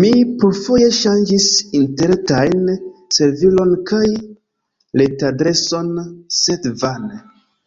Mi 0.00 0.10
plurfoje 0.42 0.90
ŝanĝis 0.96 1.46
interretajn 1.80 2.68
servilon 3.20 3.76
kaj 3.94 4.06
retadreson, 5.04 5.94
sed 6.46 6.72
vane. 6.86 7.22